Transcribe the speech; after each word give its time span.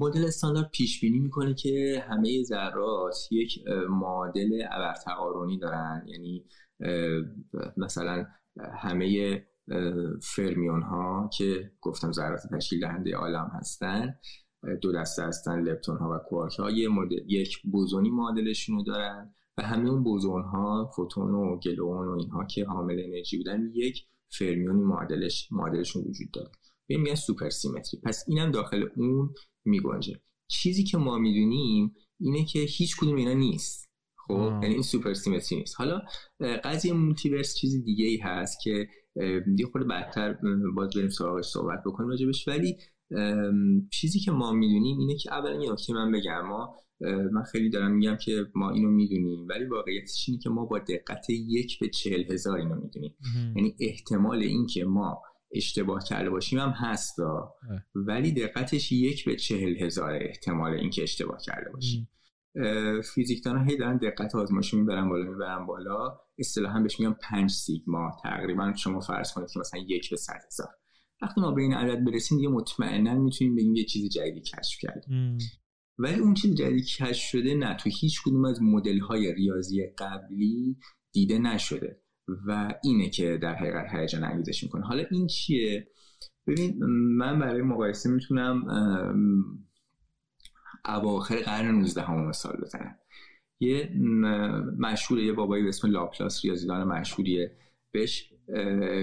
مدل 0.00 0.24
استاندارد 0.24 0.70
پیش 0.70 1.00
بینی 1.00 1.18
می‌کنه 1.18 1.54
که 1.54 2.04
همه 2.08 2.42
ذرات 2.42 3.16
یک 3.30 3.64
معادل 3.88 4.62
ابرتقارنی 4.70 5.58
دارن. 5.58 6.06
یعنی 6.06 6.44
مثلا 7.76 8.26
همه 8.72 9.46
فرمیون 10.22 10.82
ها 10.82 11.30
که 11.32 11.72
گفتم 11.80 12.12
ذرات 12.12 12.40
تشکیل 12.54 12.80
دهنده 12.80 13.16
عالم 13.16 13.50
هستن 13.54 14.14
دو 14.82 14.92
دسته 14.92 15.22
هستن 15.22 15.60
لپتون 15.60 15.96
ها 15.96 16.10
و 16.10 16.18
کوارک 16.28 16.58
ها 16.58 16.70
یه 16.70 16.88
مدل، 16.88 17.30
یک 17.30 17.62
بوزونی 17.62 18.10
معادلشون 18.10 18.76
رو 18.76 18.82
دارن 18.82 19.34
و 19.58 19.62
همه 19.62 19.90
اون 19.90 20.02
بوزون 20.02 20.42
ها 20.42 20.90
فوتون 20.96 21.34
و 21.34 21.58
گلون 21.58 22.08
و 22.08 22.18
اینها 22.18 22.44
که 22.44 22.64
حامل 22.64 23.00
انرژی 23.04 23.36
بودن 23.36 23.70
یک 23.74 24.06
فرمیونی 24.30 24.82
معادلش 24.82 25.48
معادلشون 25.52 26.02
وجود 26.02 26.30
داره. 26.32 26.50
بهش 26.88 26.96
میگن 26.96 27.14
supersymmetry. 27.14 28.00
پس 28.04 28.24
اینم 28.28 28.50
داخل 28.50 28.84
اون 28.96 29.34
میگنجه. 29.68 30.20
چیزی 30.48 30.84
که 30.84 30.98
ما 30.98 31.18
می‌دونیم 31.18 31.94
اینه 32.20 32.44
که 32.44 32.58
هیچ 32.58 32.96
کدوم 32.96 33.16
اینا 33.16 33.32
نیست. 33.32 33.88
خب؟ 34.16 34.52
یعنی 34.62 34.74
این 34.74 34.82
supersymmetry 34.82 35.58
نیست. 35.58 35.74
حالا 35.78 36.02
قضیه 36.64 36.92
multiverse 36.92 37.56
چیز 37.56 37.84
دیگه 37.84 38.06
ای 38.06 38.16
هست 38.16 38.58
که 38.62 38.88
دیگه 39.46 39.66
خود 39.72 39.88
بعدتر 39.88 40.38
باز 40.76 40.90
بریم 40.96 41.08
سراغش 41.08 41.44
صحبت 41.44 41.82
بکنیم 41.86 42.08
راجبش. 42.08 42.48
ولی 42.48 42.76
چیزی 43.92 44.20
که 44.20 44.30
ما 44.30 44.52
می‌دونیم 44.52 44.98
اینه 44.98 45.16
که 45.16 45.32
اولا 45.32 45.62
یه 45.62 45.72
نکته 45.72 45.94
من 45.94 46.12
بگم. 46.12 46.46
ما 46.48 46.74
من 47.32 47.42
خیلی 47.52 47.70
دارم 47.70 47.92
میگم 47.92 48.16
که 48.16 48.46
ما 48.54 48.70
اینو 48.70 48.90
می‌دونیم. 48.90 49.46
ولی 49.48 49.64
واقعیتش 49.64 50.24
اینه 50.28 50.40
که 50.40 50.50
ما 50.50 50.64
با 50.64 50.78
دقت 50.78 51.30
یک 51.30 51.78
به 51.78 51.88
چهل 51.88 52.32
هزار 52.32 52.58
اینو 52.58 52.74
می‌دونیم. 52.74 53.14
یعنی 53.56 53.76
احتمال 53.80 54.42
اینکه 54.42 54.84
ما 54.84 55.22
اشتباه 55.52 56.04
کرده 56.04 56.30
باشیم 56.30 56.58
هم 56.58 56.70
هست 56.70 57.16
ولی 57.94 58.32
دقتش 58.32 58.92
یک 58.92 59.24
به 59.24 59.36
چهل 59.36 59.76
هزار 59.76 60.18
احتمال 60.22 60.72
اینکه 60.72 61.02
اشتباه 61.02 61.38
کرده 61.44 61.70
باشیم. 61.70 62.08
فیزیکدان 63.14 63.68
هی 63.68 63.76
دارن 63.76 63.96
دقت 63.96 64.34
آزمایش 64.34 64.74
می‌برن 64.74 65.08
بالا 65.08 65.30
می‌برن 65.30 65.66
بالا. 65.66 66.20
اصطلاحا 66.38 66.80
بهش 66.80 67.00
میگن 67.00 67.16
پنج 67.22 67.50
سیگما 67.50 68.16
تقریبا. 68.22 68.72
شما 68.76 69.00
فرض 69.00 69.32
کنید 69.32 69.50
که 69.50 69.60
مثلا 69.60 69.80
یک 69.88 70.10
به 70.10 70.16
صد 70.16 70.40
هزار. 70.46 70.68
وقتی 71.22 71.40
ما 71.40 71.50
به 71.50 71.62
این 71.62 71.74
عدد 71.74 72.04
برسیم 72.04 72.38
دیگه 72.38 72.48
مطمئنا 72.48 73.14
می‌تونیم 73.14 73.56
بگیم 73.56 73.74
یه 73.74 73.84
چیز 73.84 74.08
جدیدی 74.08 74.40
کشف 74.40 74.78
کردیم. 74.80 75.38
ولی 75.98 76.20
اون 76.20 76.34
چیز 76.34 76.54
جدیدی 76.54 76.82
کشف 76.82 77.22
شده 77.22 77.54
نه. 77.54 77.76
تو 77.76 77.90
هیچ 78.00 78.22
کدوم 78.24 78.44
از 78.44 78.62
مدل 78.62 78.98
های 78.98 79.34
ریاضی 79.34 79.86
قبلی 79.98 80.76
دیده 81.12 81.38
نشده. 81.38 82.02
و 82.46 82.74
اینه 82.84 83.10
که 83.10 83.38
در 83.42 83.54
حقیقت 83.54 83.94
هیجان 83.94 84.24
انگیزش 84.24 84.62
می‌کنه. 84.62 84.86
حالا 84.86 85.04
این 85.10 85.26
چیه؟ 85.26 85.88
ببین 86.46 86.84
من 87.16 87.38
برای 87.38 87.62
مقایسه 87.62 88.10
می‌تونم 88.10 88.64
اواخر 90.84 91.36
قرن 91.36 91.74
19 91.74 92.02
هم 92.02 92.28
مثال 92.28 92.56
بزنم. 92.62 92.98
یه 93.60 93.90
مشهوره 94.78 95.24
یه 95.24 95.32
بابایی 95.32 95.62
به 95.62 95.68
اسم 95.68 95.90
لاپلاس 95.90 96.44
ریاضیدان 96.44 96.88
مشهوریه. 96.88 97.56
بهش 97.92 98.32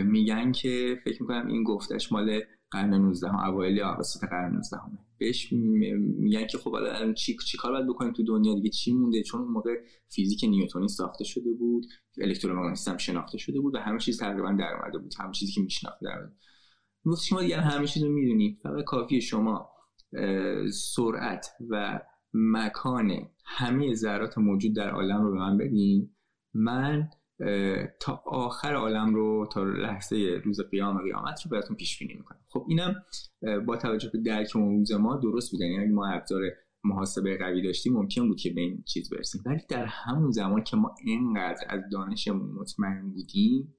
میگن 0.05 0.51
که 0.51 0.99
فکر 1.05 1.21
می‌کنم 1.21 1.47
این 1.47 1.63
گفتش 1.63 2.11
مال 2.11 2.41
قرن 2.71 2.93
19 2.93 3.29
هم 3.29 3.49
اوایل 3.49 3.77
یا 3.77 3.97
قرن 4.31 4.53
19 4.53 4.77
همه 4.77 5.04
بهش 5.17 5.51
میگن 5.51 6.47
که 6.47 6.57
خب 6.57 6.71
حالا 6.71 7.13
چی, 7.13 7.37
چی 7.47 7.57
کار 7.57 7.71
باید 7.71 7.87
بکنیم 7.87 8.13
تو 8.13 8.23
دنیا 8.23 8.55
دیگه؟ 8.55 8.69
چی 8.69 8.93
مونده؟ 8.93 9.23
چون 9.23 9.41
اون 9.41 9.51
موقع 9.51 9.75
فیزیک 10.07 10.43
نیوتونی 10.43 10.87
ساخته 10.87 11.23
شده 11.23 11.53
بود 11.53 11.85
الکترومغناطیسی 12.21 12.91
هم 12.91 12.97
شناخته 12.97 13.37
شده 13.37 13.59
بود 13.59 13.75
و 13.75 13.77
همه 13.77 13.99
چیز 13.99 14.19
تقریبا 14.19 14.51
در 14.51 14.73
اومده 14.73 14.97
بود. 14.97 15.13
همه 15.19 15.31
چیزی 15.31 15.51
که 15.51 15.61
میشناخت 15.61 15.97
در 16.01 16.19
اومده 16.19 16.35
شما 17.27 17.41
دیگه 17.41 17.61
همه 17.61 17.87
چیز 17.87 18.03
رو 18.03 18.09
می‌دونید 18.09 18.59
فقط 18.63 18.83
کافی 18.83 19.21
شما 19.21 19.69
سرعت 20.71 21.47
و 21.69 21.99
مکان 22.33 23.29
همه 23.45 23.93
ذرات 23.93 24.37
موجود 24.37 24.75
در 24.75 24.89
عالم 24.89 25.21
رو 25.21 25.31
به 25.31 25.37
من 25.37 25.57
بدین. 25.57 26.15
من 26.53 27.09
تا 27.99 28.23
آخر 28.25 28.75
عالم 28.75 29.15
رو 29.15 29.49
تا 29.53 29.63
لحظه 29.63 30.41
روز 30.43 30.61
قیام 30.61 31.01
قیامت 31.01 31.41
رو 31.45 31.51
براتون 31.51 31.75
پیش 31.75 31.99
بینی 31.99 32.13
می‌کنم. 32.13 32.39
خب 32.49 32.65
اینم 32.69 32.95
با 33.65 33.77
توجه 33.77 34.09
به 34.13 34.19
درک 34.19 34.49
روز 34.49 34.91
ما 34.91 35.15
درست 35.15 35.51
بودن 35.51 35.65
یعنی 35.65 35.93
ما 35.93 36.07
ابزار 36.07 36.41
محاسبه 36.83 37.37
قوی 37.37 37.61
داشتیم 37.61 37.93
ممکن 37.93 38.27
بود 38.27 38.39
که 38.39 38.49
به 38.49 38.61
این 38.61 38.83
چیز 38.87 39.09
برسیم. 39.09 39.41
ولی 39.45 39.61
در 39.69 39.85
همون 39.85 40.31
زمان 40.31 40.63
که 40.63 40.77
ما 40.77 40.95
اینقدر 41.05 41.65
از 41.69 41.81
دانشمون 41.91 42.51
مطمئن 42.51 43.11
بودیم 43.11 43.75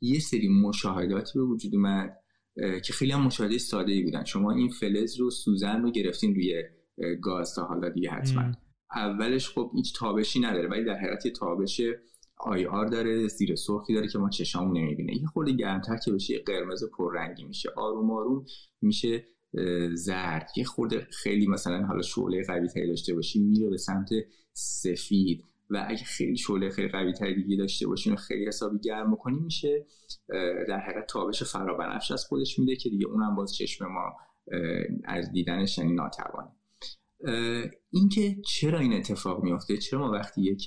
یه 0.00 0.18
سری 0.18 0.48
مشاهداتی 0.48 1.38
به 1.38 1.44
وجود 1.44 1.74
اومد 1.74 2.16
که 2.84 2.92
خیلی 2.92 3.12
هم 3.12 3.22
مشاهده 3.22 3.58
ساده 3.58 3.92
ای 3.92 4.02
بودن. 4.02 4.24
شما 4.24 4.52
این 4.52 4.68
فلز 4.68 5.20
رو 5.20 5.30
سوزن 5.30 5.82
رو 5.82 5.90
گرفتین 5.90 6.34
روی 6.34 6.62
گاز 7.22 7.54
تا 7.54 7.64
حالا 7.64 7.88
دیگه 7.88 8.10
حتما. 8.10 8.52
اولش 8.94 9.48
خب 9.48 9.70
هیچ 9.74 9.98
تابشی 9.98 10.40
نداره 10.40 10.68
ولی 10.68 10.84
در 10.84 10.94
حقیقت 10.94 11.28
تابش 11.28 11.80
آی 12.36 12.66
آر 12.66 12.86
داره 12.86 13.28
زیر 13.28 13.54
سرخی 13.54 13.94
داره 13.94 14.08
که 14.08 14.18
ما 14.18 14.28
چشامون 14.28 14.76
نمی‌بینه. 14.78 15.16
یه 15.16 15.26
خورده 15.26 15.52
گرمتر 15.52 15.96
که 15.96 16.12
بشه 16.12 16.38
قرمز 16.38 16.84
پررنگی 16.98 17.44
میشه. 17.44 17.70
آروم 17.76 18.10
آروم 18.10 18.44
میشه 18.82 19.26
زرد. 19.94 20.50
یه 20.56 20.64
خورده 20.64 21.06
خیلی 21.10 21.46
مثلا 21.46 21.86
حالا 21.86 22.02
شعله 22.02 22.42
قوی 22.42 22.68
تری 22.68 22.86
داشته 22.86 23.14
باشی 23.14 23.40
میره 23.40 23.70
به 23.70 23.76
سمت 23.76 24.08
سفید. 24.52 25.44
و 25.70 25.86
اگه 25.88 26.04
خیلی 26.04 26.36
شعله 26.36 26.70
خیلی 26.70 26.88
قوی 26.88 27.12
تری 27.12 27.42
دیگه 27.42 27.56
داشته 27.56 27.86
باشیم 27.86 28.12
و 28.12 28.16
خیلی 28.16 28.46
حسابی 28.46 28.78
گرم 28.78 29.12
بکنیم 29.12 29.42
میشه 29.42 29.86
در 30.68 30.78
حقیقت 30.78 31.06
تابش 31.06 31.42
فرابنفش 31.42 32.10
از 32.10 32.24
خودش 32.24 32.58
میده 32.58 32.76
که 32.76 32.90
دیگه 32.90 33.06
اونم 33.06 33.34
باز 33.34 33.54
چشم 33.54 33.86
ما 33.86 34.16
از 35.04 35.32
دیدنش 35.32 35.78
یعنی 35.78 35.92
ناتوانه. 35.92 36.52
اینکه 37.90 38.36
چرا 38.46 38.78
این 38.78 38.92
اتفاق 38.92 39.42
میافته؟ 39.42 39.76
چرا 39.76 39.98
ما 39.98 40.10
وقتی 40.10 40.42
یک 40.42 40.66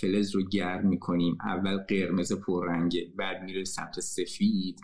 فلز 0.00 0.34
رو 0.34 0.42
گرم 0.48 0.88
می‌کنیم 0.88 1.38
اول 1.44 1.76
قرمز 1.76 2.32
پررنگه 2.32 3.12
بعد 3.18 3.42
میره 3.42 3.64
سمت 3.64 4.00
سفید. 4.00 4.80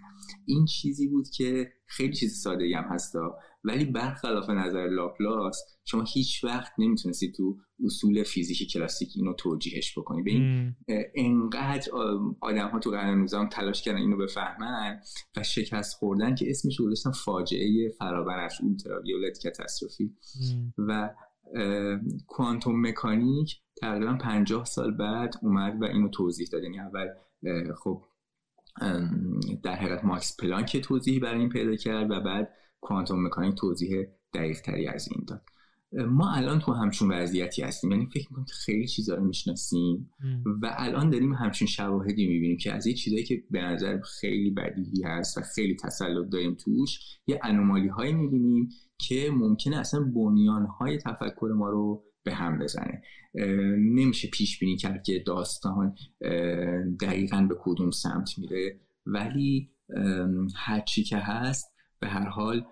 این 0.46 0.64
چیزی 0.64 1.08
بود 1.08 1.28
که 1.28 1.72
خیلی 1.86 2.12
چیز 2.12 2.40
ساده 2.42 2.76
هم 2.76 2.84
هستا 2.94 3.38
ولی 3.64 3.84
برخلاف 3.84 4.50
نظر 4.50 4.88
لاپلاس 4.88 5.64
شما 5.84 6.04
هیچ 6.14 6.44
وقت 6.44 6.72
نمی‌تونستی 6.78 7.32
تو 7.32 7.56
اصول 7.84 8.22
فیزیک 8.22 8.72
کلاسیک 8.72 9.08
اینو 9.16 9.32
توجیهش 9.32 9.98
بکنی. 9.98 10.22
به 10.22 10.30
این 10.30 10.74
انقدر 11.14 11.90
آدم 12.40 12.68
ها 12.68 12.78
تو 12.78 12.90
قرن 12.90 13.18
19 13.18 13.48
تلاش 13.48 13.82
کردن 13.82 13.98
اینو 13.98 14.16
بفهمن 14.16 15.00
و 15.36 15.42
شکست 15.42 15.96
خوردن 15.96 16.34
که 16.34 16.50
اسمش 16.50 16.80
رو 16.80 16.86
گذاشتن 16.86 17.10
فاجعه 17.10 17.92
فرابنفش 17.98 18.60
ultraviolet 18.60 19.38
catastrophe. 19.42 20.10
و 20.78 21.10
کوانتوم 22.26 22.86
مکانیک 22.86 23.56
تقریبا 23.82 24.12
پنجاه 24.12 24.64
سال 24.64 24.96
بعد 24.96 25.34
اومد 25.42 25.82
و 25.82 25.84
اینو 25.84 26.08
توضیح 26.08 26.48
داد. 26.52 26.62
یعنی 26.62 26.80
اول 26.80 27.06
خب 27.82 28.04
در 29.62 29.74
حقیقت 29.74 30.04
ماکس 30.04 30.36
پلانک 30.36 30.76
توضیحی 30.76 31.18
برای 31.18 31.40
این 31.40 31.48
پیدا 31.48 31.76
کرد 31.76 32.10
و 32.10 32.20
بعد 32.20 32.48
کوانتوم 32.80 33.26
مکانیک 33.26 33.54
توضیح 33.54 34.06
دقیق 34.34 34.60
تری 34.60 34.88
از 34.88 35.08
این 35.08 35.24
داد. 35.28 35.42
ما 36.08 36.32
الان 36.32 36.58
تو 36.58 36.72
همچون 36.72 37.12
وضعیتی 37.12 37.62
هستیم. 37.62 37.90
یعنی 37.90 38.06
فکر 38.06 38.26
می‌کنم 38.30 38.44
که 38.44 38.52
خیلی 38.54 38.86
چیزا 38.86 39.14
رو 39.14 39.24
می‌شناسیم 39.24 40.10
و 40.62 40.74
الان 40.78 41.10
داریم 41.10 41.34
همچون 41.34 41.68
شواهدی 41.68 42.28
می‌بینیم 42.28 42.56
که 42.56 42.72
از 42.72 42.86
این 42.86 42.96
چیزایی 42.96 43.24
که 43.24 43.42
به 43.50 43.62
نظر 43.62 44.00
خیلی 44.00 44.50
بدیهی 44.50 45.02
هست 45.04 45.38
و 45.38 45.40
خیلی 45.40 45.76
تسلط 45.76 46.28
داریم 46.28 46.54
توش 46.54 46.98
یه 47.26 47.40
انومالی 47.42 47.88
هایی 47.88 48.12
می‌بینیم 48.12 48.68
که 48.98 49.30
ممکنه 49.34 49.76
اصلا 49.76 50.00
بنیان 50.00 50.66
های 50.66 50.98
تفکر 50.98 51.52
ما 51.56 51.70
رو 51.70 52.04
به 52.24 52.34
هم 52.34 52.58
بزنه. 52.58 53.02
نمیشه 53.94 54.28
پیش 54.28 54.58
بینی 54.58 54.76
کرد 54.76 55.02
که 55.02 55.18
داستان 55.26 55.94
دقیقا 57.00 57.46
به 57.48 57.54
کدوم 57.60 57.90
سمت 57.90 58.38
میره. 58.38 58.80
ولی 59.06 59.70
هرچی 60.56 61.04
که 61.04 61.16
هست 61.16 61.72
به 62.00 62.08
هر 62.08 62.28
حال 62.28 62.66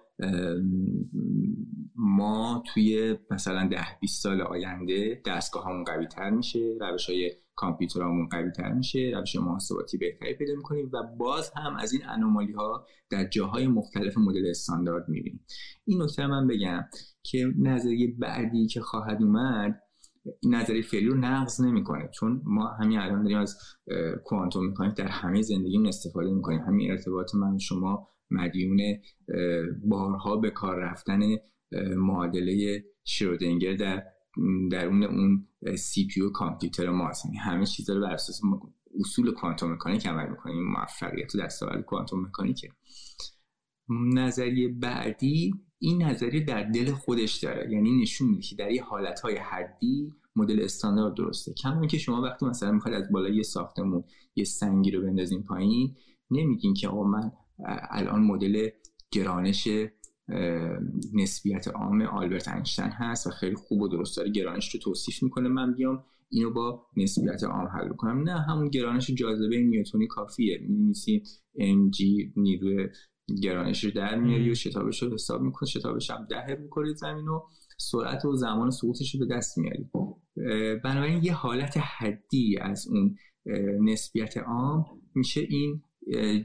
ما 1.95 2.63
توی 2.67 3.17
مثلا 3.31 3.69
ده 3.69 3.99
20 4.01 4.23
سال 4.23 4.41
آینده 4.41 5.23
دستگاه 5.27 5.67
همون 5.67 5.85
قوی 5.85 6.07
تر 6.07 6.31
میشه 6.31 6.77
روش 6.81 7.11
های 7.11 7.33
کامپیوتر 7.61 8.03
همون 8.03 8.29
قوی 8.29 8.51
تر 8.51 8.73
میشه 8.73 9.13
روش 9.15 9.37
محاسباتی 9.37 9.99
بهتری 9.99 10.35
پیدا 10.35 10.55
می‌کنیم 10.55 10.91
و 10.93 11.03
باز 11.19 11.53
هم 11.57 11.77
از 11.77 11.93
این 11.93 12.03
انومالی 12.09 12.53
ها 12.53 12.87
در 13.11 13.29
جاهای 13.29 13.67
مختلف 13.67 14.19
مدل 14.19 14.51
استاندارد 14.51 15.09
می‌بینیم 15.09 15.47
این 15.85 16.03
نکته 16.03 16.27
من 16.27 16.47
بگم 16.47 16.85
که 17.23 17.53
نظریه 17.59 18.15
بعدی 18.19 18.67
که 18.67 18.81
خواهد 18.81 19.23
اومد 19.23 19.81
نظریه 20.45 20.83
فعلی 20.83 21.07
رو 21.07 21.17
نقض 21.17 21.61
نمی‌کنه 21.61 22.09
چون 22.15 22.43
ما 22.45 22.69
همین 22.69 22.99
الان 22.99 23.23
داریم 23.23 23.39
از 23.39 23.59
کوانتوم 24.25 24.67
می‌کنیم 24.67 24.93
در 24.93 25.09
همه 25.09 25.43
زندگی 25.43 25.89
استفاده 25.89 26.31
می‌کنیم. 26.31 26.61
همین 26.61 26.91
ارتباط 26.91 27.35
من 27.35 27.59
شما 27.59 28.09
مدیون 28.31 28.81
بارها 29.85 30.37
به 30.37 30.51
کار 30.51 30.77
رفتن 30.77 31.21
معادله 31.97 32.85
شرودنگر 33.05 33.75
در 33.75 34.03
درون 34.71 35.03
اون 35.03 35.47
سی 35.77 36.07
پیو 36.07 36.31
کامپیوتر 36.31 36.91
ماست 36.91 37.25
یعنی 37.25 37.37
همه 37.37 37.67
چیزا 37.67 37.95
رو 37.95 38.01
بر 38.01 38.13
اساس 38.13 38.41
اصول 39.01 39.31
کوانتوم 39.31 39.73
مکانیک 39.73 40.07
عمل 40.07 40.31
می‌کنیم 40.31 40.65
موفقیت 40.65 41.35
و 41.35 41.39
دستاورد 41.39 41.85
کوانتوم 41.85 42.27
مکانیکه. 42.27 42.69
نظریه 44.15 44.69
بعدی 44.69 45.55
این 45.79 46.03
نظریه 46.03 46.45
در 46.45 46.63
دل 46.63 46.93
خودش 46.93 47.37
داره 47.37 47.73
یعنی 47.73 48.03
نشون 48.03 48.29
میده 48.29 48.43
که 48.43 48.57
در 48.57 48.71
یه 48.71 48.83
حالتهای 48.83 49.37
حدی 49.37 50.13
مدل 50.37 50.61
استاندارد 50.65 51.15
درسته. 51.15 51.53
کما 51.53 51.87
که 51.87 51.99
شما 51.99 52.23
وقتی 52.23 52.47
مثلا 52.47 52.73
می‌خواید 52.73 53.03
از 53.03 53.13
بالای 53.13 53.37
یه 53.37 53.43
ساختمون 53.43 54.05
یه 54.37 54.45
سنگی 54.45 54.91
رو 54.91 55.03
بندازین 55.03 55.43
پایین 55.43 55.97
نمیگین 56.31 56.75
که 56.75 56.89
آقا 56.89 57.05
من 57.05 57.33
الان 57.91 58.23
مدل 58.23 58.69
گرانش 59.11 59.69
نسبیت 61.15 61.69
عام 61.69 62.03
آلبرت 62.03 62.49
اینشتین 62.49 62.85
هست 62.85 63.27
و 63.27 63.31
خیلی 63.31 63.55
خوب 63.55 63.81
و 63.81 63.89
درست 63.89 64.17
داره. 64.17 64.31
گرانش 64.31 64.75
رو 64.75 64.81
توصیف 64.81 65.23
می‌کنه 65.23 65.49
من 65.49 65.75
بیام 65.75 66.05
اینو 66.29 66.51
با 66.51 66.87
نسبیت 66.97 67.45
عام 67.45 67.67
حل 67.67 67.89
کنم 67.89 68.23
نه 68.23 68.41
همون 68.41 68.69
گرانش 68.69 69.11
جاذبه 69.11 69.59
نیوتونی 69.63 70.07
کافیه. 70.07 70.59
می‌نویسی 70.69 71.23
ام 71.59 71.91
نیروی 72.37 72.89
گرانش 73.43 73.85
رو 73.85 73.91
در 73.91 74.19
میاری 74.19 74.51
و 74.51 74.55
شتابش 74.55 75.03
رو 75.03 75.15
حساب 75.15 75.43
می‌کنه 75.43 75.69
شتابش 75.69 76.11
هم 76.11 76.27
ده 76.31 76.59
می‌کنه 76.63 76.95
زمین 76.95 77.29
و 77.29 77.41
سرعت 77.79 78.25
و 78.25 78.37
زمان 78.37 78.71
سقوطش 78.71 79.15
رو 79.15 79.27
به 79.27 79.35
دست 79.35 79.59
میاری. 79.59 79.91
بنابراین 80.85 81.23
یه 81.23 81.33
حالت 81.33 81.77
حدی 81.77 82.59
از 82.61 82.87
اون 82.89 83.17
نسبیت 83.81 84.37
عام 84.37 84.85
میشه 85.15 85.41
این 85.41 85.83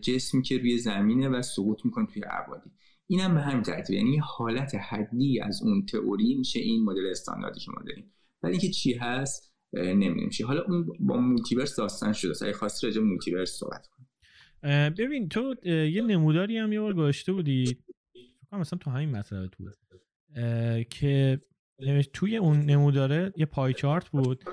جسمی 0.01 0.41
که 0.41 0.57
روی 0.57 0.77
زمینه 0.77 1.29
و 1.29 1.41
سقوط 1.41 1.85
می‌کنه 1.85 2.05
توی 2.05 2.21
عبادی. 2.21 2.71
اینم 3.07 3.35
به 3.35 3.41
همین 3.41 3.63
ترتیب. 3.63 3.95
یعنی 3.95 4.17
حالت 4.17 4.75
حدی 4.75 5.41
از 5.41 5.61
اون 5.63 5.85
تئوری 5.85 6.35
میشه 6.35 6.59
این 6.59 6.83
مدل 6.83 7.07
استانداردی 7.11 7.59
که 7.59 7.71
ما 7.71 7.83
داریم. 7.87 8.11
ولی 8.43 8.51
اینکه 8.51 8.69
چی 8.69 8.93
هست 8.93 9.55
نمی‌دونیم. 9.73 10.29
چی؟ 10.29 10.43
حالا 10.43 10.61
اون 10.61 10.87
با 10.99 11.17
multiverse 11.17 11.75
داستان 11.75 12.13
شده 12.13 12.33
اگه 12.41 12.53
خواستی 12.53 12.87
راجع 12.87 13.01
multiverse 13.01 13.51
صحبت 13.51 13.87
کن 13.87 14.05
ببین 14.89 15.29
تو 15.29 15.55
یه 15.67 16.01
نموداری 16.01 16.57
هم 16.57 16.73
یه 16.73 16.79
بار 16.81 16.93
گذاشته 16.93 17.33
بودی. 17.33 17.77
مثلا 18.51 18.79
تو 18.79 18.91
همین 18.91 19.11
مطلب 19.11 19.49
بود. 19.57 19.75
که 20.89 21.41
توی 22.13 22.37
اون 22.37 22.59
نموداره 22.59 23.33
یه 23.37 23.45
پای 23.45 23.73
چارت 23.73 24.09
بود. 24.09 24.43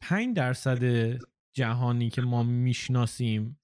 5 0.00 0.36
درصد 0.36 1.18
جهانی 1.52 2.10
که 2.10 2.22
ما 2.22 2.42
می‌شناسیم 2.42 3.59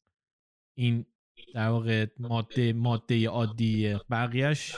این 0.79 1.07
در 1.55 1.69
واقع 1.69 2.07
ماده 2.19 2.73
ماده 2.73 3.29
عادیه. 3.29 4.01
بقیهش 4.11 4.77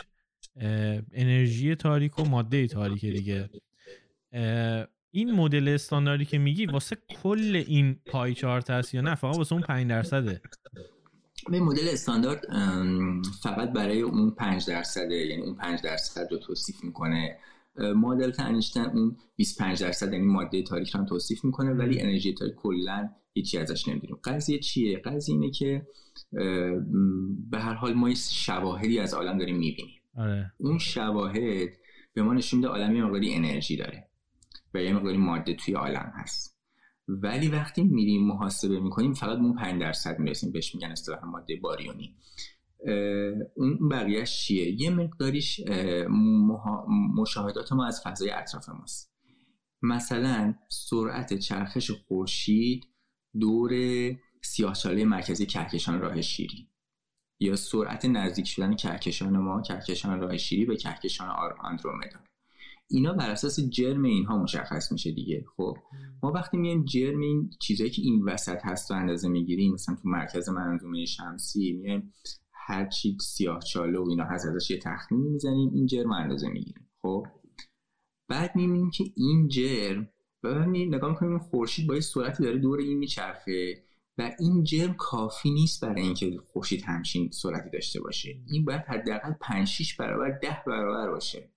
انرژی 1.13 1.75
تاریک 1.75 2.19
و 2.19 2.25
ماده 2.25 2.67
تاریک 2.67 3.01
دیگه. 3.01 3.51
این 5.11 5.33
مدل 5.33 5.69
استانداردی 5.69 6.25
که 6.25 6.39
میگی 6.39 6.67
واسه 6.67 6.97
کل 7.23 7.65
این 7.67 8.01
پای 8.07 8.35
چارت 8.35 8.71
هست 8.71 8.95
یا 8.95 9.01
نه؟ 9.01 9.15
فقط 9.15 9.37
واسه 9.37 9.53
اون 9.53 9.63
5 9.63 9.89
درصده. 9.89 10.41
به 11.51 11.61
مدل 11.61 11.89
استاندارد 11.89 12.43
فقط 13.43 13.73
برای 13.73 14.01
اون 14.01 14.31
5 14.31 14.67
درصده 14.67 15.15
یعنی 15.15 15.43
اون 15.43 15.55
5 15.55 15.83
درصد 15.83 16.29
رو 16.31 16.39
توصیف 16.39 16.85
می‌کنه. 16.85 17.39
مدل 17.79 18.31
تنیشتن 18.31 18.85
اون 18.85 19.17
25 19.37 19.83
درصد 19.83 20.13
یعنی 20.13 20.25
ماده 20.25 20.63
تاریک 20.63 20.97
رو 20.97 21.05
توصیف 21.05 21.45
می‌کنه 21.45 21.73
ولی 21.73 22.01
انرژی 22.01 22.35
تاریک 22.35 22.55
کلا 22.55 23.11
هیچی 23.33 23.59
ازش 23.59 23.89
نمی‌دونیم 23.89 24.17
قضیه 24.25 24.59
چیه؟ 24.59 24.99
قضیه 24.99 25.35
اینه 25.35 25.51
که 25.51 25.87
به 27.51 27.59
هر 27.59 27.75
حال 27.75 27.95
ما 27.95 28.15
شواهدی 28.15 28.99
از 28.99 29.15
عالم 29.15 29.39
داریم 29.39 29.57
می‌بینیم. 29.57 30.01
آره. 30.17 30.53
اون 30.59 30.79
شواهد 30.79 31.69
به 32.15 32.23
ما 32.23 32.35
نشون 32.35 32.59
میده 32.61 32.69
عالم 32.69 32.97
یه 32.97 33.37
انرژی 33.37 33.77
داره 33.77 34.09
و 34.75 34.83
یه 34.83 34.93
مقداری 34.93 35.17
ماده 35.17 35.55
توی 35.55 35.75
عالم 35.75 36.13
هست. 36.15 36.59
ولی 37.09 37.49
وقتی 37.49 37.83
میریم 37.83 38.27
محاسبه 38.27 38.81
می‌کنیم 38.81 39.13
فقط 39.13 39.39
اون 39.39 39.55
5 39.55 39.81
درصد 39.81 40.19
می‌رسیم. 40.19 40.53
بهش 40.53 40.75
میگن 40.75 40.91
اصطلاحا 40.91 41.27
ماده 41.27 41.57
باریونی. 41.57 42.15
اون 43.57 43.89
بقیهش 43.89 44.41
چیه؟ 44.41 44.83
یه 44.83 44.91
مقداریش 44.91 45.61
مشاهدات 47.17 47.73
ما 47.73 47.87
از 47.87 48.03
فضای 48.05 48.31
اطراف 48.31 48.69
ماست. 48.69 49.13
مثلا 49.83 50.55
سرعت 50.69 51.35
چرخش 51.35 51.91
خورشید 51.91 52.85
دور 53.41 53.73
سیاهچاله 54.43 55.05
مرکزی 55.05 55.47
کهکشان 55.47 56.01
راه 56.01 56.21
شیری 56.21 56.69
یا 57.41 57.57
سرعت 57.57 58.05
نزدیک 58.05 58.47
شدن 58.47 58.77
کهکشان 58.77 59.37
ما 59.37 59.63
کهکشان 59.63 60.21
راه 60.21 60.37
شیری 60.37 60.65
به 60.65 60.77
کهکشان 60.77 61.29
آندرومدا. 61.61 62.19
اینا 62.91 63.13
بر 63.13 63.31
اساس 63.31 63.61
جرم 63.61 64.03
اینها 64.03 64.43
مشخص 64.43 64.93
میشه 64.93 65.13
دیگه. 65.13 65.45
خب 65.57 65.77
ما 66.23 66.33
وقتی 66.33 66.57
میایم 66.57 66.85
جرم 66.85 67.21
این 67.21 67.51
چیزایی 67.61 67.91
که 67.91 68.03
این 68.03 68.25
وسط 68.25 68.59
هست 68.65 68.91
رو 68.91 68.97
اندازه 68.97 69.29
می‌گیریم 69.29 69.73
مثلا 69.73 69.95
تو 69.95 70.09
مرکز 70.09 70.49
منظومه 70.49 71.05
شمسی 71.05 71.73
میایم 71.73 72.13
هر 72.69 72.87
چی 72.89 73.17
سیاه 73.21 73.61
چاله 73.61 73.99
و 73.99 74.07
اینا 74.09 74.25
هست 74.25 74.47
ازش 74.47 74.71
یه 74.71 74.79
تخمینی 74.79 75.29
می‌زنیم 75.29 75.71
این 75.75 75.87
جرم 75.87 76.13
اندازه 76.13 76.49
می‌گیریم 76.49 76.91
خب؟ 77.03 77.27
بعد 78.29 78.57
می‌بینیم 78.57 78.91
که 78.91 79.05
این 79.17 79.49
جرم 79.49 80.09
و 80.43 80.67
نگاه 80.67 81.11
می‌کنیم 81.11 81.39
خورشید 81.39 81.87
با 81.87 81.95
یه 81.95 82.01
سرعتی 82.01 82.43
داره 82.43 82.59
دور 82.59 82.79
این 82.79 82.99
میچرخه 82.99 83.83
و 84.19 84.31
این 84.39 84.65
جرم 84.65 84.95
کافی 84.95 85.51
نیست 85.51 85.85
برای 85.85 86.03
اینکه 86.03 86.39
خورشید 86.53 86.85
همچین 86.85 87.31
سرعتی 87.31 87.71
داشته 87.71 88.01
باشه. 88.01 88.37
این 88.47 88.65
باید 88.65 88.83
حداقل 88.89 89.33
5 89.41 89.69
6 89.69 89.97
برابر 89.97 90.39
10 90.43 90.63
برابر 90.67 91.11
باشه. 91.11 91.51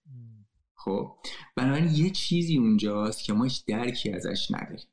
خب؟ 0.75 1.15
بنابراین 1.55 1.89
یه 1.95 2.09
چیزی 2.09 2.57
اونجاست 2.57 3.23
که 3.23 3.33
ما 3.33 3.43
هیچ 3.43 3.65
درکی 3.65 4.11
ازش 4.11 4.47
نداریم. 4.51 4.87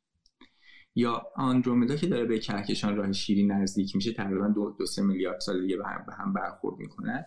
یا 0.98 1.22
آندرومدا 1.36 1.96
که 1.96 2.06
داره 2.06 2.24
به 2.24 2.38
کهکشان 2.38 2.96
راه 2.96 3.12
شیری 3.12 3.46
نزدیک 3.46 3.96
میشه 3.96 4.12
تقریبا 4.12 4.48
دو, 4.48 4.76
دو 4.78 4.86
سه 4.86 5.02
میلیارد 5.02 5.40
سال 5.40 5.62
دیگه 5.62 5.76
به 5.76 5.84
هم, 5.86 6.04
به 6.06 6.12
هم 6.14 6.32
برخورد 6.32 6.78
می‌کنن 6.78 7.24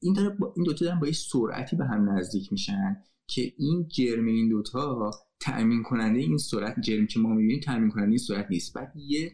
این 0.00 0.12
داره 0.14 0.28
با 0.28 0.52
این 0.56 0.64
دوتا 0.64 0.84
دارن 0.84 1.00
با 1.00 1.06
یه 1.06 1.12
سرعتی 1.12 1.76
به 1.76 1.84
هم 1.84 2.10
نزدیک 2.10 2.52
میشن 2.52 2.96
که 3.26 3.52
این 3.58 3.88
جرم 3.88 4.26
این 4.26 4.48
دوتا 4.48 5.10
تأمین 5.40 5.82
کننده 5.82 6.18
این 6.18 6.38
سرعت 6.38 6.80
جرم 6.80 7.06
که 7.06 7.20
ما 7.20 7.28
می‌بینیم 7.28 7.60
تأمین 7.60 7.90
کننده 7.90 8.08
این 8.08 8.18
سرعت 8.18 8.46
نیست. 8.50 8.74
بعد 8.74 8.92
یه 8.96 9.32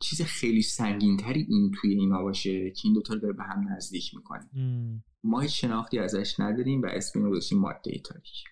چیز 0.00 0.22
خیلی 0.22 0.62
سنگینتری 0.62 1.46
این 1.48 1.70
توی 1.74 1.94
اینا 1.94 2.22
باشه 2.22 2.70
که 2.70 2.80
این 2.84 2.94
دوتا 2.94 3.14
رو 3.14 3.20
داره 3.20 3.34
به 3.34 3.42
هم 3.42 3.68
نزدیک 3.76 4.14
می‌کنه. 4.14 4.48
ما 5.24 5.40
هیچ 5.40 5.60
شناختی 5.60 5.98
ازش 5.98 6.40
نداریم 6.40 6.82
و 6.82 6.86
اسم 6.86 7.30
گذاشتیم 7.30 7.58
ماده 7.58 7.98
تاریک 8.04 8.44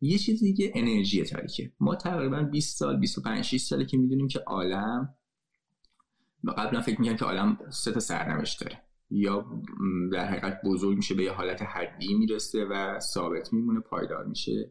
یه 0.00 0.18
چیز 0.18 0.40
دیگه 0.40 0.72
انرژی 0.74 1.24
تاریکه. 1.24 1.72
ما 1.80 1.94
تقریبا 1.94 2.42
20 2.42 2.78
سال 2.78 3.00
25 3.00 3.44
6 3.44 3.60
ساله 3.60 3.84
که 3.84 3.98
می‌دونیم 3.98 4.28
که 4.28 4.38
عالم 4.38 5.14
قبلا 6.58 6.80
فکر 6.80 7.00
می‌کنم 7.00 7.16
که 7.16 7.24
عالم 7.24 7.58
سه 7.70 7.92
تا 7.92 8.00
سرنوشت 8.00 8.60
داره. 8.60 8.82
یا 9.10 9.62
در 10.12 10.26
حقیقت 10.26 10.60
بزرگ 10.64 10.96
میشه 10.96 11.14
به 11.14 11.22
یه 11.22 11.32
حالت 11.32 11.62
حدی 11.62 12.14
می‌رسه 12.14 12.64
و 12.64 13.00
ثابت 13.00 13.52
میمونه 13.52 13.80
پایدار 13.80 14.26
میشه. 14.26 14.70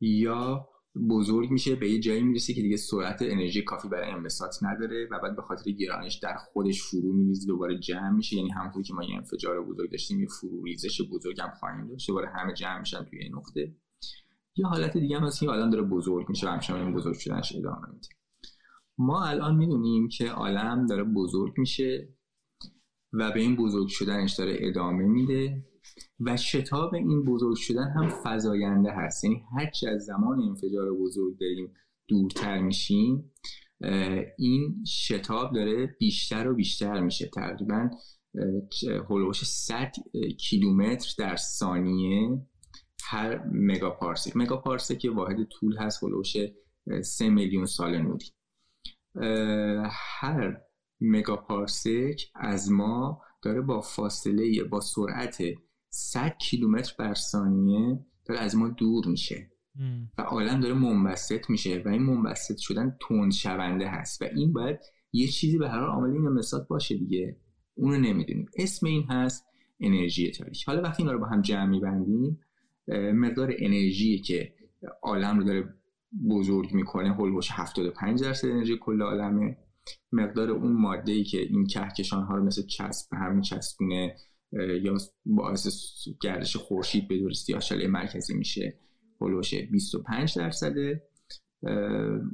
یا 0.00 0.68
بزرگ 1.10 1.50
میشه 1.50 1.74
به 1.76 1.90
یه 1.90 2.00
جایی 2.00 2.22
می‌رسه 2.22 2.54
که 2.54 2.62
دیگه 2.62 2.76
سرعت 2.76 3.22
انرژی 3.22 3.62
کافی 3.62 3.88
برای 3.88 4.10
انبساط 4.10 4.54
نداره 4.62 5.08
و 5.10 5.18
بعد 5.22 5.36
به 5.36 5.42
خاطر 5.42 5.70
گرانش 5.70 6.14
در 6.14 6.36
خودش 6.36 6.82
فرو 6.82 7.12
میریزه 7.12 7.46
دوباره 7.46 7.78
جمع 7.78 8.10
میشه. 8.10 8.36
یعنی 8.36 8.50
همونطور 8.50 8.82
که 8.82 8.94
ما 8.94 9.04
یه 9.04 9.16
انفجار 9.16 9.64
بزرگ 9.64 9.90
داشتیم 9.90 10.20
یه 10.20 10.26
فرو 10.40 10.64
ریزش 10.64 11.02
بزرگ 11.12 11.40
هم 11.40 11.50
خواهیم 11.60 11.88
داشت 11.88 12.08
دوباره 12.08 12.28
همه 12.28 12.54
جمع 12.54 12.78
میشن 12.80 13.04
توی 13.04 13.28
نقطه. 13.28 13.72
یه 14.56 14.66
حالت 14.66 14.96
دیگه 14.96 15.16
هم 15.16 15.24
هست 15.24 15.40
که 15.40 15.50
الان 15.50 15.70
داره 15.70 15.82
بزرگ 15.82 16.28
میشه 16.28 16.46
و 16.46 16.50
همچنان 16.50 16.82
این 16.82 16.94
بزرگ 16.94 17.14
شدنش 17.14 17.56
ادامه 17.56 17.88
میده. 17.92 18.08
ما 18.98 19.24
الان 19.24 19.56
می‌دونیم 19.56 20.08
که 20.08 20.30
عالم 20.30 20.86
داره 20.86 21.04
بزرگ 21.04 21.52
میشه 21.56 22.08
و 23.12 23.32
به 23.32 23.40
این 23.40 23.56
بزرگ 23.56 23.88
شدنش 23.88 24.34
داره 24.34 24.56
ادامه 24.60 25.04
میده 25.04 25.64
و 26.20 26.36
شتاب 26.36 26.94
این 26.94 27.24
بزرگ 27.24 27.56
شدن 27.56 27.90
هم 27.90 28.08
فضاینده 28.08 28.92
هست. 28.92 29.24
یعنی 29.24 29.42
هرچی 29.58 29.86
از 29.86 30.04
زمان 30.04 30.40
انفجار 30.40 30.94
بزرگ 30.94 31.38
داریم 31.40 31.72
دورتر 32.08 32.58
میشیم 32.58 33.32
این 34.38 34.84
شتاب 34.86 35.54
داره 35.54 35.96
بیشتر 36.00 36.48
و 36.48 36.54
بیشتر 36.54 37.00
میشه. 37.00 37.30
تقریبا 37.34 37.90
هلوش 39.10 39.44
100 39.44 39.92
کیلومتر 40.38 41.14
در 41.18 41.36
ثانیه 41.36 42.46
هر 43.08 43.44
مگاپارسک 43.52 44.36
مگاپارسک 44.36 45.06
واحد 45.14 45.44
طول 45.44 45.76
هست 45.76 46.04
هلوش 46.04 46.36
3 47.02 47.30
میلیون 47.30 47.66
سال 47.66 47.98
نوری. 47.98 48.26
هر 50.20 50.60
مگاپارسک 51.00 52.20
از 52.34 52.72
ما 52.72 53.20
داره 53.42 53.60
با 53.60 53.80
فاصله 53.80 54.64
با 54.64 54.80
سرعت 54.80 55.42
100 55.88 56.36
کیلومتر 56.40 56.94
بر 56.98 57.14
ثانیه 57.14 58.06
داره 58.24 58.40
از 58.40 58.56
ما 58.56 58.68
دور 58.68 59.06
میشه. 59.06 59.50
و 60.18 60.22
عالم 60.22 60.60
داره 60.60 60.74
منبسط 60.74 61.50
میشه 61.50 61.82
و 61.86 61.88
این 61.88 62.02
منبسط 62.02 62.56
شدن 62.58 62.98
تند 63.08 63.32
شونده 63.32 63.88
هست. 63.88 64.22
و 64.22 64.24
این 64.36 64.52
باید 64.52 64.78
یه 65.12 65.28
چیزی 65.28 65.58
به 65.58 65.68
هر 65.68 65.80
حال 65.80 65.88
عامل 65.88 66.10
این 66.10 66.26
انبساط 66.26 66.68
باشه 66.68 66.96
دیگه. 66.96 67.36
اونو 67.74 67.98
نمی‌دونیم. 67.98 68.46
اسم 68.56 68.86
این 68.86 69.02
هست 69.02 69.46
انرژی 69.80 70.30
تاریک. 70.30 70.64
حالا 70.66 70.82
وقتی 70.82 71.02
اینا 71.02 71.12
رو 71.12 71.18
با 71.18 71.26
هم 71.26 71.42
جمع 71.42 71.66
میبندیم 71.66 72.40
مقدار 72.88 73.54
انرژی 73.58 74.18
که 74.18 74.54
عالم 75.02 75.38
رو 75.38 75.44
داره 75.44 75.74
بزرگ 76.30 76.74
می‌کنه 76.74 77.14
هولوش 77.14 77.48
75 77.50 78.22
درصد 78.22 78.48
انرژی 78.48 78.78
کل 78.80 79.02
عالمه. 79.02 79.56
مقدار 80.12 80.50
اون 80.50 80.72
ماده 80.72 81.12
ای 81.12 81.24
که 81.24 81.40
این 81.40 81.66
کهکشان 81.66 82.22
ها 82.22 82.36
رو 82.36 82.44
مثل 82.44 82.66
چسب 82.66 83.10
به 83.10 83.16
هم 83.16 83.40
چسبونه 83.40 84.16
یا 84.82 84.96
باعث 85.26 85.68
گردش 86.22 86.56
خورشید 86.56 87.08
به 87.08 87.18
دور 87.18 87.32
سیاهچاله 87.32 87.86
مرکزی 87.86 88.34
میشه 88.34 88.78
هلوش 89.20 89.54
25 89.54 90.38
درصده 90.38 91.02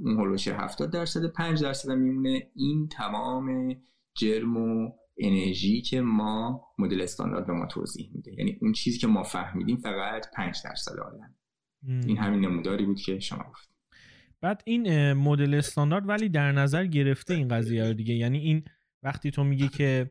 اون 0.04 0.20
هلوش 0.20 0.48
70 0.48 0.90
درصد 0.90 1.26
5 1.26 1.62
درصد 1.62 1.90
میمونه 1.90 2.50
این 2.54 2.88
تمام 2.88 3.76
جرم 4.14 4.56
و 4.56 4.92
انرژی 5.20 5.82
که 5.82 6.00
ما 6.00 6.66
مدل 6.78 7.00
استاندارد 7.00 7.46
به 7.46 7.52
ما 7.52 7.66
توضیح 7.66 8.10
میده. 8.14 8.32
یعنی 8.38 8.58
اون 8.62 8.72
چیزی 8.72 8.98
که 8.98 9.06
ما 9.06 9.22
فهمیدیم 9.22 9.76
فقط 9.76 10.26
5 10.36 10.56
درصد 10.64 10.98
عالم 10.98 11.34
این 11.82 12.18
همین 12.18 12.40
نموداری 12.40 12.86
بود 12.86 13.00
که 13.00 13.18
شما 13.18 13.44
گفت 13.50 13.70
بعد 14.40 14.62
این 14.66 15.12
مدل 15.12 15.54
استاندارد 15.54 16.08
ولی 16.08 16.28
در 16.28 16.52
نظر 16.52 16.86
گرفته 16.86 17.34
این 17.34 17.48
قضیه 17.48 17.84
رو 17.84 17.92
دیگه. 17.92 18.14
یعنی 18.14 18.38
این 18.38 18.64
وقتی 19.02 19.30
تو 19.30 19.44
میگی 19.44 19.68
که 19.68 20.10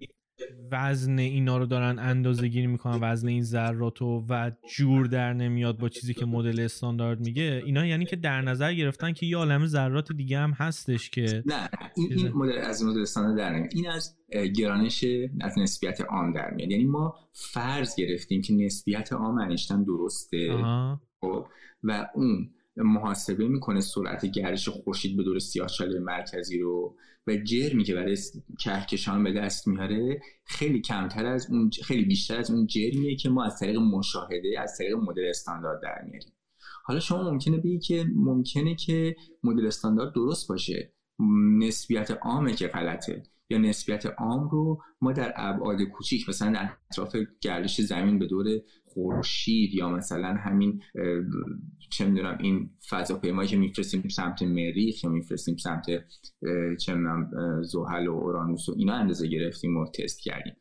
وزن 0.72 1.20
اینا 1.20 1.58
رو 1.58 1.66
دارن 1.66 2.00
اندازه 2.00 2.48
گیری 2.48 2.68
می‌کنن 2.68 3.00
وزن 3.02 3.28
این 3.28 3.44
ذرات 3.44 4.02
و 4.02 4.52
جور 4.78 5.08
در 5.08 5.34
نمیاد 5.34 5.78
با 5.78 5.90
چیزی 5.90 6.14
که 6.14 6.26
مدل 6.26 6.60
استاندارد 6.60 7.20
میگه. 7.20 7.64
اینا 7.66 7.86
یعنی 7.86 8.06
که 8.06 8.16
در 8.16 8.42
نظر 8.42 8.74
گرفتن 8.74 9.14
که 9.14 9.26
یه 9.26 9.38
عالم 9.38 9.66
ذرات 9.66 10.12
دیگه 10.12 10.40
هم 10.40 10.52
هستش 10.52 11.10
که 11.10 11.44
نه 11.46 11.70
این, 11.98 12.14
این 12.14 12.32
مدل 12.34 12.58
از 12.58 12.84
مدل 12.84 13.02
استاندارد 13.02 13.38
در 13.38 13.54
نمیاد. 13.54 13.72
این 13.76 13.90
از 13.90 14.18
گرانش 14.56 15.06
از 15.42 15.60
نسبیت 15.60 16.02
عام 16.02 16.34
در 16.34 16.52
میاد. 16.52 16.72
یعنی 16.72 16.86
ما 16.86 17.16
فرض 17.34 17.96
گرفتیم 17.96 18.42
که 18.42 18.54
نسبیت 18.54 19.14
عام 19.14 19.38
انیشتن 19.38 19.84
درسته. 19.84 20.64
خب 21.22 21.46
و 21.84 22.08
اون 22.16 22.50
محاسبه 22.80 23.48
می‌کنه 23.48 23.82
سرعت 23.82 24.26
گردش 24.26 24.70
خورشید 24.70 25.18
به 25.18 25.24
دور 25.24 25.40
سیاهچاله 25.40 26.00
مرکزی 26.00 26.60
رو 26.60 26.96
و 27.28 27.36
جرمی 27.36 27.84
که 27.84 27.96
برای 27.96 28.18
کهکشان 28.60 29.24
به 29.24 29.34
دست 29.34 29.68
میاره 29.68 30.22
خیلی 30.46 30.82
کمتر 30.82 31.26
از 31.26 31.52
اون 31.52 31.70
خیلی 31.84 32.06
بیشتر 32.06 32.38
از 32.38 32.52
اون 32.52 32.68
جرمیه 32.68 33.16
که 33.16 33.30
ما 33.30 33.44
از 33.44 33.60
طریق 33.60 33.78
مشاهده 33.78 34.60
از 34.60 34.78
طریق 34.78 34.96
مدل 34.96 35.26
استاندارد 35.30 35.82
در 35.84 36.02
میاریم. 36.06 36.34
حالا 36.84 37.00
شما 37.00 37.32
ممکنه 37.32 37.58
بگی 37.58 37.80
که 37.80 38.06
ممکنه 38.16 38.76
که 38.76 39.16
مدل 39.44 39.68
استاندارد 39.68 40.14
درست 40.14 40.48
باشه. 40.48 40.94
نسبیت 41.60 42.12
عامه 42.12 42.54
که 42.54 42.68
غلطه 42.68 43.24
یا 43.50 43.58
نسبیت 43.58 44.06
عام 44.06 44.50
رو 44.50 44.82
ما 45.02 45.12
در 45.12 45.34
ابعاد 45.36 45.82
کوچیک 45.82 46.30
مثلا 46.30 46.52
در 46.52 46.70
اطراف 46.92 47.16
گردش 47.42 47.82
زمین 47.82 48.20
به 48.20 48.26
دور 48.26 48.46
خورشید 48.94 49.74
یا 49.74 49.90
مثلا 49.90 50.34
همین 50.34 50.82
چه 51.90 52.06
می‌دونم 52.06 52.38
این 52.42 52.70
فضاپیمایی 52.90 53.50
که 53.50 53.58
میفرستیم 53.58 54.08
سمت 54.08 54.42
مریخ 54.42 55.04
یا 55.04 55.10
میفرستیم 55.10 55.58
سمت 55.58 55.86
چه 56.80 56.94
می‌دونم 56.94 57.32
زحل 57.64 58.08
و 58.08 58.12
اورانوس 58.12 58.70
و 58.70 58.74
اینا 58.78 58.94
اندازه 58.94 59.28
گرفتیم 59.28 59.78
و 59.78 59.86
تست 59.92 60.22
کردیم. 60.22 60.54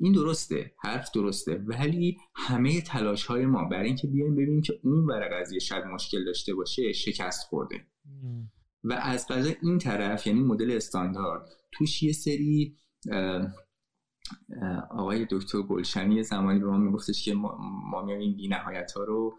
این 0.00 0.12
درسته 0.12 0.72
حرف 0.78 1.10
درسته 1.14 1.54
ولی 1.66 2.16
همه 2.34 2.80
تلاش 2.80 3.26
های 3.26 3.46
ما 3.46 3.64
برای 3.64 3.86
اینکه 3.86 4.06
بیایم 4.06 4.34
ببینیم 4.34 4.62
که 4.62 4.80
اون 4.82 5.06
برای 5.06 5.40
قضیه 5.40 5.58
شاید 5.58 5.84
مشکل 5.84 6.24
داشته 6.24 6.54
باشه 6.54 6.92
شکست 6.92 7.46
خورده. 7.48 7.86
و 8.84 8.92
از 8.92 9.26
قضا 9.28 9.50
این 9.62 9.78
طرف 9.78 10.26
یعنی 10.26 10.40
مدل 10.40 10.70
استاندارد 10.70 11.48
توش 11.72 12.02
یه 12.02 12.12
سری 12.12 12.76
آقای 14.90 15.26
دکتر 15.30 15.62
گلشنی 15.62 16.22
زمانی 16.22 16.58
به 16.58 16.66
ما 16.66 16.78
میگفتش 16.78 17.24
که 17.24 17.34
ما, 17.34 17.58
ما 17.90 18.04
میایم 18.04 18.20
این 18.20 18.36
بینهایت 18.36 18.92
ها 18.92 19.04
رو 19.04 19.38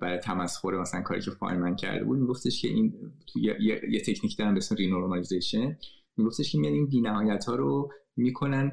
برای 0.00 0.18
تمسخر 0.18 0.80
مثلا 0.80 1.02
کاری 1.02 1.20
که 1.20 1.30
فایمن 1.30 1.76
کرده 1.76 2.04
بود 2.04 2.18
میگفتش 2.18 2.62
که 2.62 2.68
این 2.68 2.94
یه, 3.36 3.56
یه, 3.90 4.00
تکنیک 4.00 4.38
دارن 4.38 4.54
به 4.54 4.58
اسم 4.58 4.74
renormalization 4.74 5.78
میگفتش 6.16 6.52
که 6.52 6.58
میان 6.58 6.72
این 6.72 6.86
بینهایت 6.86 7.44
ها 7.44 7.54
رو 7.54 7.90
می‌کنن 8.16 8.72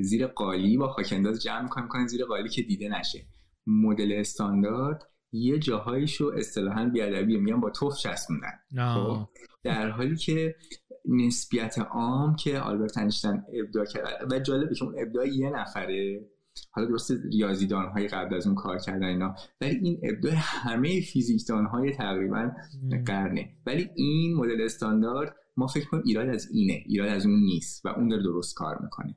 زیر 0.00 0.26
قالی 0.26 0.76
با 0.76 0.88
خاکنداز 0.88 1.42
جمع 1.42 1.62
می‌کنن 1.62 1.82
می‌کنن 1.82 2.06
زیر 2.06 2.24
قالی 2.24 2.48
که 2.48 2.62
دیده 2.62 2.88
نشه. 2.98 3.26
مدل 3.66 4.12
استاندارد 4.12 5.02
یه 5.32 5.58
جاهایشو 5.58 6.32
اصطلاحا 6.36 6.84
بیادبی 6.84 7.36
میان 7.36 7.60
با 7.60 7.70
توف 7.70 7.98
چسبوندن. 7.98 8.52
خب 8.94 9.28
در 9.62 9.90
حالی 9.90 10.16
که 10.16 10.54
نسبیت 11.04 11.78
عام 11.78 12.36
که 12.36 12.58
آلبرت 12.58 12.98
انیشتین 12.98 13.42
ابداع 13.64 13.84
کرد. 13.84 14.32
و 14.32 14.38
جالبه 14.38 14.74
که 14.74 14.84
اون 14.84 14.94
ابداع 14.98 15.28
یه 15.28 15.50
نفره. 15.50 16.28
حالا 16.70 16.88
درست 16.88 17.12
ریاضیدان 17.32 17.86
های 17.86 18.08
قبل 18.08 18.34
از 18.34 18.46
اون 18.46 18.54
کار 18.54 18.78
کردن 18.78 19.06
اینا. 19.06 19.34
ولی 19.60 19.78
این 19.82 20.00
ابداع 20.02 20.32
همه 20.36 21.00
فیزیکدان 21.00 21.66
های 21.66 21.92
تقریبا 21.92 22.52
قرنه. 23.06 23.56
ولی 23.66 23.88
این 23.94 24.36
مدل 24.36 24.60
استاندارد 24.64 25.36
ما 25.56 25.66
فکر 25.66 25.88
کنیم 25.88 26.02
ایراد 26.06 26.28
از 26.28 26.48
اینه. 26.52 26.82
ایراد 26.86 27.08
از 27.08 27.26
اون 27.26 27.40
نیست 27.40 27.86
و 27.86 27.88
اون 27.88 28.08
داره 28.08 28.22
درست 28.22 28.54
کار 28.54 28.78
می‌کنه. 28.82 29.16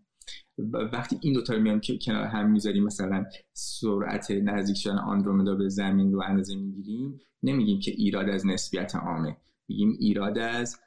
وقتی 0.93 1.17
این 1.21 1.33
دوتا 1.33 1.53
رو 1.53 1.61
میام 1.61 1.79
که 1.79 1.97
کنار 1.97 2.23
هم 2.23 2.51
می‌ذاریم 2.51 2.83
مثلا 2.83 3.25
سرعت 3.53 4.31
نزدیک 4.31 4.77
شدن 4.77 4.97
آندرومدا 4.97 5.55
به 5.55 5.69
زمین 5.69 6.13
رو 6.13 6.21
اندازه 6.27 6.55
می‌گیریم 6.55 7.19
نمیگیم 7.43 7.79
که 7.79 7.91
ایراد 7.91 8.29
از 8.29 8.47
نسبیت 8.47 8.95
عامه. 8.95 9.37
میگیم 9.67 9.95
ایراد 9.99 10.37
از 10.37 10.77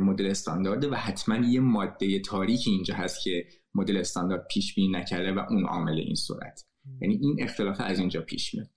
مدل 0.00 0.26
استاندارده 0.26 0.88
و 0.88 0.94
حتما 0.94 1.46
یه 1.46 1.60
ماده 1.60 2.18
تاریکی 2.18 2.70
اینجا 2.70 2.94
هست 2.94 3.24
که 3.24 3.46
مدل 3.74 3.96
استاندارد 3.96 4.46
پیش 4.50 4.74
بینی 4.74 4.88
نکرده 4.88 5.32
و 5.32 5.38
اون 5.50 5.64
عامل 5.64 5.98
این 5.98 6.14
صورت. 6.14 6.64
یعنی 7.00 7.18
این 7.22 7.36
اختلاف 7.38 7.76
از 7.80 7.98
اینجا 7.98 8.20
پیش 8.20 8.54
میاد. 8.54 8.70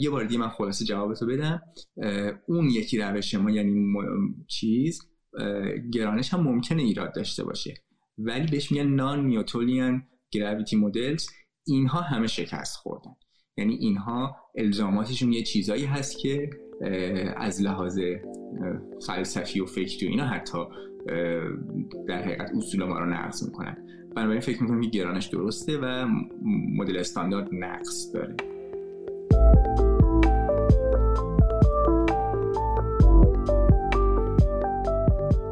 یه 0.00 0.10
بار 0.10 0.24
دیگه 0.24 0.40
من 0.40 0.48
خلاصه 0.48 0.84
جوابتو 0.84 1.26
بدم. 1.26 1.62
اون 2.46 2.68
یکی 2.68 2.98
روش 2.98 3.34
ما 3.34 3.50
یعنی 3.50 3.94
چیز 4.48 5.02
گرانش 5.92 6.34
هم 6.34 6.40
ممکنه 6.40 6.82
ایراد 6.82 7.14
داشته 7.14 7.44
باشه. 7.44 7.74
ولی 8.18 8.46
بهش 8.46 8.72
میگن 8.72 8.86
نان 8.86 9.26
نیوتولیان 9.26 10.08
گراویتی 10.30 10.76
مدلز 10.76 11.26
اینها 11.66 12.00
همه 12.00 12.26
شکست 12.26 12.76
خوردن. 12.76 13.12
یعنی 13.56 13.74
اینها 13.74 14.36
الزاماتشون 14.54 15.32
یه 15.32 15.42
چیزایی 15.42 15.84
هست 15.84 16.18
که 16.18 16.50
از 17.36 17.62
لحاظ 17.62 18.00
فلسفی 19.06 19.60
و 19.60 19.66
فکری 19.66 20.06
و 20.06 20.10
اینا 20.10 20.24
حتی 20.24 20.58
در 22.08 22.22
حقیقت 22.22 22.50
اصول 22.56 22.84
ما 22.84 22.98
رو 22.98 23.06
نقض 23.06 23.44
می‌کنن. 23.44 23.76
بنابراین 24.16 24.40
فکر 24.40 24.62
می‌کنم 24.62 24.80
که 24.80 24.88
گرانش 24.88 25.26
درسته 25.26 25.78
و 25.78 26.06
مدل 26.76 26.96
استاندارد 26.96 27.48
نقص 27.52 28.14
داره. 28.14 28.36